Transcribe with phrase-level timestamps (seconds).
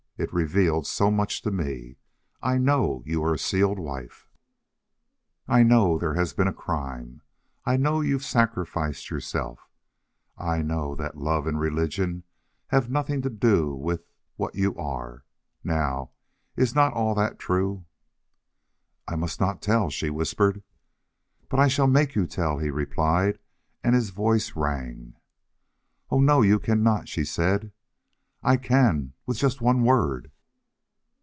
[0.17, 1.97] It revealed so much to me....
[2.43, 4.27] I know you are a sealed wife.
[5.47, 7.23] I know there has been a crime.
[7.65, 9.67] I know you've sacrificed yourself.
[10.37, 12.23] I know that love and religion
[12.67, 14.03] have nothing to do with
[14.35, 15.25] what you are....
[15.63, 16.11] Now,
[16.55, 17.85] is not all that true?"
[19.07, 20.61] "I must not tell," she whispered.
[21.49, 23.39] "But I shall MAKE you tell," he replied,
[23.83, 25.15] and his voice rang.
[26.11, 27.71] "Oh no, you cannot," she said.
[28.43, 30.31] "I can with just one word!"